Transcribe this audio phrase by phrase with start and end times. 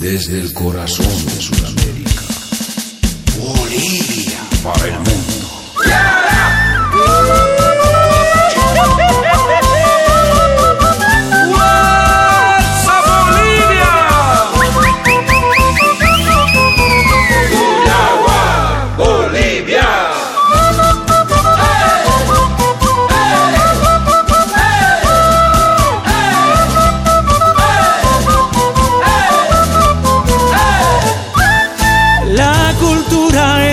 [0.00, 2.22] Desde el corazón de Sudamérica.
[3.38, 4.40] Bolivia.
[4.62, 5.39] Para el mundo.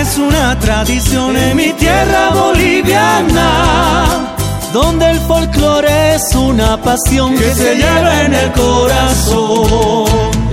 [0.08, 4.06] Es una tradición en mi tierra boliviana,
[4.72, 10.06] donde el folclore es una pasión que se lleva en el corazón.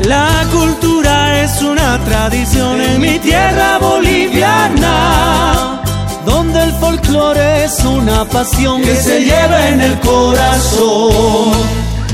[0.03, 5.81] La cultura es una tradición en mi tierra boliviana,
[6.25, 11.53] donde el folclore es una pasión que se lleva en el corazón.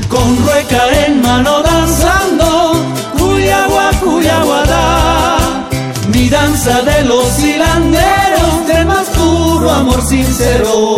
[0.08, 2.51] Con rueca en mano danzando,
[6.32, 10.96] danza de los hilanderos del más puro amor sincero.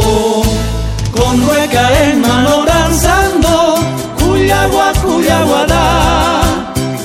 [1.10, 3.74] Con rueca en mano danzando,
[4.16, 6.42] cuyagua, cuyaguada.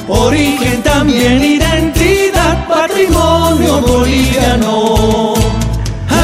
[0.07, 5.33] Origen también identidad, patrimonio boliviano.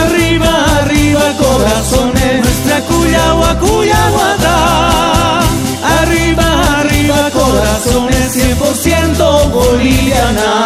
[0.02, 5.40] Arriba, arriba, corazones, nuestra cuyagua, cuyaguada.
[6.02, 6.48] Arriba,
[6.80, 10.65] arriba, corazones, 100% boliviana.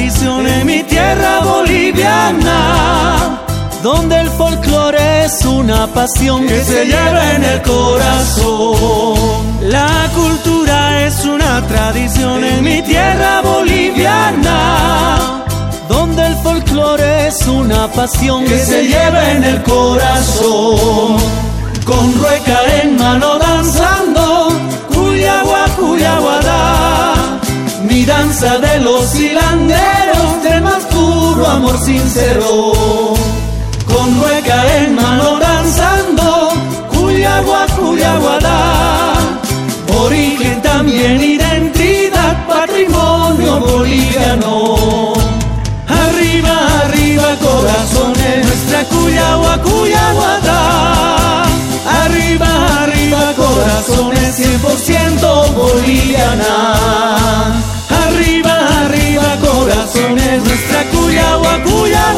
[0.00, 3.40] En mi tierra boliviana,
[3.82, 9.16] donde el folclore es una pasión que se lleva en el corazón.
[9.62, 15.42] La cultura es una tradición en mi tierra boliviana,
[15.88, 21.16] donde el folclore es una pasión que se lleva en el corazón.
[21.84, 23.97] Con rueca en mano danzando,
[28.08, 32.72] danza de los hilanderos del más puro amor sincero.
[33.86, 36.48] Con rueca en mano danzando,
[36.90, 39.14] cuyagua, cuyaguada.
[40.00, 45.12] Origen también identidad, patrimonio boliviano.
[45.86, 46.54] Arriba,
[46.84, 51.44] arriba, corazones, nuestra cuyagua, cuyaguada.
[52.04, 52.48] Arriba,
[52.84, 57.07] arriba, corazones, 100% boliviana.
[61.48, 62.17] Cuyagua, cuyaguada.